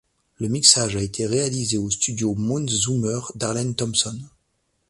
Le 0.39 0.47
mixage 0.47 0.95
a 0.95 0.99
été 1.03 1.27
réalisé 1.27 1.77
au 1.77 1.91
studio 1.91 2.33
Mount 2.33 2.67
Zoomer 2.67 3.31
d'Arlen 3.35 3.75
Thompson. 3.75 4.19